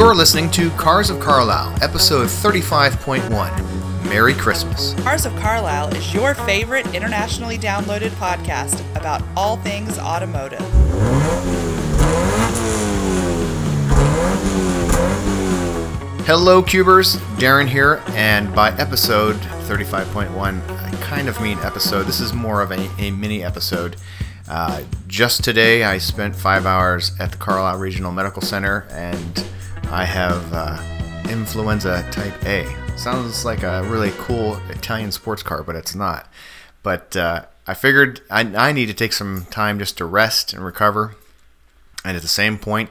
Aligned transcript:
You're 0.00 0.14
listening 0.14 0.50
to 0.52 0.70
Cars 0.70 1.10
of 1.10 1.20
Carlisle, 1.20 1.76
episode 1.82 2.28
35.1. 2.28 4.08
Merry 4.08 4.32
Christmas. 4.32 4.94
Cars 5.02 5.26
of 5.26 5.36
Carlisle 5.36 5.94
is 5.94 6.14
your 6.14 6.32
favorite 6.34 6.86
internationally 6.94 7.58
downloaded 7.58 8.08
podcast 8.12 8.80
about 8.96 9.22
all 9.36 9.58
things 9.58 9.98
automotive. 9.98 10.58
Hello, 16.24 16.62
Cubers. 16.62 17.16
Darren 17.36 17.68
here, 17.68 18.02
and 18.12 18.54
by 18.54 18.70
episode 18.78 19.36
35.1, 19.36 20.30
I 20.70 20.90
kind 21.02 21.28
of 21.28 21.38
mean 21.42 21.58
episode. 21.58 22.04
This 22.04 22.20
is 22.20 22.32
more 22.32 22.62
of 22.62 22.70
a, 22.70 22.88
a 22.98 23.10
mini 23.10 23.44
episode. 23.44 23.96
Uh, 24.48 24.80
just 25.06 25.44
today, 25.44 25.84
I 25.84 25.98
spent 25.98 26.34
five 26.34 26.64
hours 26.64 27.12
at 27.20 27.32
the 27.32 27.36
Carlisle 27.36 27.78
Regional 27.78 28.12
Medical 28.12 28.40
Center, 28.40 28.86
and 28.90 29.44
I 29.92 30.04
have 30.04 30.52
uh, 30.52 30.80
influenza 31.28 32.08
type 32.12 32.44
A. 32.44 32.64
Sounds 32.96 33.44
like 33.44 33.64
a 33.64 33.82
really 33.88 34.12
cool 34.18 34.56
Italian 34.68 35.10
sports 35.10 35.42
car, 35.42 35.64
but 35.64 35.74
it's 35.74 35.96
not. 35.96 36.28
But 36.84 37.16
uh, 37.16 37.46
I 37.66 37.74
figured 37.74 38.20
I, 38.30 38.42
I 38.42 38.70
need 38.70 38.86
to 38.86 38.94
take 38.94 39.12
some 39.12 39.46
time 39.50 39.80
just 39.80 39.98
to 39.98 40.04
rest 40.04 40.52
and 40.52 40.64
recover. 40.64 41.16
And 42.04 42.16
at 42.16 42.22
the 42.22 42.28
same 42.28 42.56
point, 42.56 42.90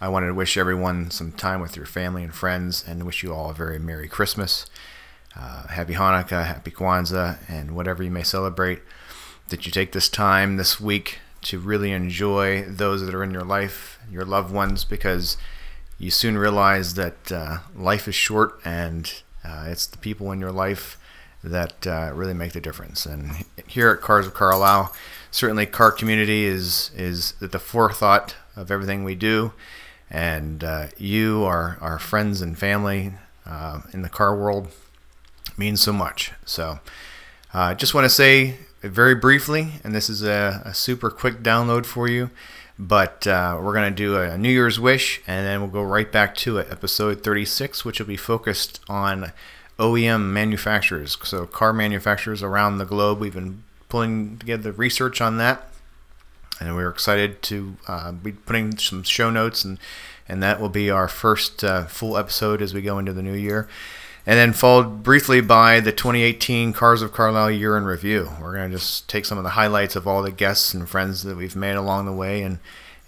I 0.00 0.08
wanted 0.08 0.28
to 0.28 0.34
wish 0.34 0.56
everyone 0.56 1.10
some 1.10 1.32
time 1.32 1.60
with 1.60 1.74
your 1.74 1.86
family 1.86 2.22
and 2.22 2.32
friends 2.32 2.84
and 2.86 3.04
wish 3.04 3.24
you 3.24 3.34
all 3.34 3.50
a 3.50 3.54
very 3.54 3.80
Merry 3.80 4.06
Christmas. 4.06 4.66
Uh, 5.36 5.66
happy 5.66 5.94
Hanukkah, 5.94 6.46
Happy 6.46 6.70
Kwanzaa, 6.70 7.38
and 7.48 7.74
whatever 7.74 8.04
you 8.04 8.12
may 8.12 8.22
celebrate 8.22 8.78
that 9.48 9.66
you 9.66 9.72
take 9.72 9.90
this 9.90 10.08
time 10.08 10.56
this 10.56 10.80
week 10.80 11.18
to 11.42 11.58
really 11.58 11.90
enjoy 11.90 12.62
those 12.62 13.04
that 13.04 13.14
are 13.14 13.24
in 13.24 13.32
your 13.32 13.44
life, 13.44 13.98
your 14.08 14.24
loved 14.24 14.54
ones, 14.54 14.84
because 14.84 15.36
you 15.98 16.10
soon 16.10 16.38
realize 16.38 16.94
that 16.94 17.32
uh, 17.32 17.58
life 17.74 18.06
is 18.06 18.14
short 18.14 18.60
and 18.64 19.22
uh, 19.44 19.64
it's 19.66 19.86
the 19.86 19.98
people 19.98 20.30
in 20.32 20.40
your 20.40 20.52
life 20.52 20.96
that 21.42 21.86
uh, 21.86 22.10
really 22.14 22.34
make 22.34 22.52
the 22.52 22.60
difference. 22.60 23.06
And 23.06 23.44
here 23.66 23.90
at 23.90 24.00
Cars 24.00 24.26
of 24.26 24.34
Carlisle, 24.34 24.92
certainly 25.30 25.66
car 25.66 25.92
community 25.92 26.44
is 26.44 26.90
is 26.96 27.34
at 27.40 27.52
the 27.52 27.58
forethought 27.58 28.36
of 28.56 28.70
everything 28.70 29.04
we 29.04 29.14
do, 29.14 29.52
and 30.10 30.64
uh, 30.64 30.86
you, 30.96 31.44
our 31.44 31.78
our 31.80 31.98
friends 31.98 32.40
and 32.40 32.58
family 32.58 33.12
uh, 33.46 33.80
in 33.92 34.02
the 34.02 34.08
car 34.08 34.36
world, 34.36 34.68
means 35.56 35.80
so 35.80 35.92
much. 35.92 36.32
So, 36.44 36.80
I 37.54 37.74
just 37.74 37.94
want 37.94 38.04
to 38.04 38.10
say 38.10 38.56
very 38.82 39.14
briefly, 39.14 39.72
and 39.82 39.94
this 39.94 40.08
is 40.08 40.22
a, 40.22 40.62
a 40.64 40.74
super 40.74 41.10
quick 41.10 41.42
download 41.42 41.86
for 41.86 42.08
you. 42.08 42.30
But 42.78 43.26
uh, 43.26 43.58
we're 43.60 43.74
going 43.74 43.92
to 43.92 43.96
do 43.96 44.16
a 44.16 44.38
New 44.38 44.50
Year's 44.50 44.78
wish, 44.78 45.20
and 45.26 45.44
then 45.44 45.60
we'll 45.60 45.70
go 45.70 45.82
right 45.82 46.10
back 46.10 46.36
to 46.36 46.58
it. 46.58 46.68
Episode 46.70 47.24
36, 47.24 47.84
which 47.84 47.98
will 47.98 48.06
be 48.06 48.16
focused 48.16 48.80
on 48.88 49.32
OEM 49.80 50.30
manufacturers. 50.30 51.18
So, 51.24 51.44
car 51.44 51.72
manufacturers 51.72 52.40
around 52.40 52.78
the 52.78 52.84
globe. 52.84 53.18
We've 53.18 53.34
been 53.34 53.64
pulling 53.88 54.38
together 54.38 54.70
research 54.70 55.20
on 55.20 55.38
that, 55.38 55.68
and 56.60 56.76
we're 56.76 56.90
excited 56.90 57.42
to 57.42 57.76
uh, 57.88 58.12
be 58.12 58.30
putting 58.30 58.78
some 58.78 59.02
show 59.02 59.28
notes, 59.28 59.64
and, 59.64 59.80
and 60.28 60.40
that 60.44 60.60
will 60.60 60.68
be 60.68 60.88
our 60.88 61.08
first 61.08 61.64
uh, 61.64 61.86
full 61.86 62.16
episode 62.16 62.62
as 62.62 62.74
we 62.74 62.80
go 62.80 63.00
into 63.00 63.12
the 63.12 63.22
new 63.24 63.34
year 63.34 63.68
and 64.28 64.36
then 64.36 64.52
followed 64.52 65.02
briefly 65.02 65.40
by 65.40 65.80
the 65.80 65.90
2018 65.90 66.74
Cars 66.74 67.00
of 67.00 67.12
Carlisle 67.12 67.52
Year 67.52 67.78
in 67.78 67.84
Review. 67.84 68.28
We're 68.38 68.54
going 68.54 68.70
to 68.70 68.76
just 68.76 69.08
take 69.08 69.24
some 69.24 69.38
of 69.38 69.44
the 69.44 69.50
highlights 69.50 69.96
of 69.96 70.06
all 70.06 70.20
the 70.20 70.30
guests 70.30 70.74
and 70.74 70.86
friends 70.86 71.22
that 71.22 71.34
we've 71.34 71.56
made 71.56 71.76
along 71.76 72.04
the 72.04 72.12
way 72.12 72.42
and, 72.42 72.58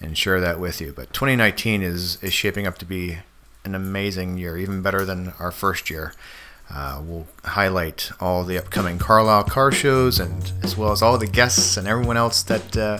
and 0.00 0.16
share 0.16 0.41
that 0.41 0.58
with 0.58 0.80
you. 0.80 0.94
But 0.97 1.12
2019 1.12 1.82
is, 1.82 2.16
is 2.22 2.32
shaping 2.32 2.66
up 2.66 2.78
to 2.78 2.86
be 2.86 3.19
an 3.66 3.75
amazing 3.75 4.38
year, 4.38 4.56
even 4.56 4.80
better 4.80 5.04
than 5.04 5.34
our 5.38 5.50
first 5.50 5.91
year. 5.91 6.14
Uh, 6.70 7.03
we'll 7.04 7.26
highlight 7.44 8.10
all 8.19 8.42
the 8.42 8.56
upcoming 8.56 8.98
Carlisle 8.98 9.44
car 9.44 9.70
shows 9.70 10.19
and 10.19 10.50
as 10.62 10.78
well 10.78 10.91
as 10.91 11.03
all 11.03 11.19
the 11.19 11.26
guests 11.26 11.76
and 11.76 11.86
everyone 11.86 12.16
else 12.16 12.42
that 12.44 12.75
uh, 12.78 12.98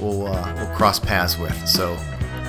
we'll, 0.00 0.26
uh, 0.26 0.52
we'll 0.56 0.74
cross 0.74 0.98
paths 0.98 1.38
with. 1.38 1.68
So 1.68 1.94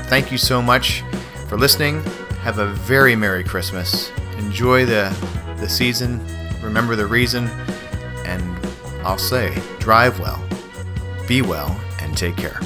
thank 0.06 0.32
you 0.32 0.40
so 0.40 0.60
much 0.60 1.04
for 1.48 1.56
listening. 1.56 2.02
Have 2.42 2.58
a 2.58 2.66
very 2.66 3.16
Merry 3.16 3.44
Christmas 3.44 4.12
enjoy 4.38 4.86
the 4.86 5.16
the 5.58 5.70
season. 5.70 6.20
Remember 6.62 6.96
the 6.96 7.06
reason, 7.06 7.48
and 8.26 8.58
I'll 9.04 9.18
say, 9.18 9.58
drive 9.80 10.20
well, 10.20 10.42
be 11.28 11.42
well, 11.42 11.80
and 12.02 12.18
take 12.18 12.38
care. 12.38 12.60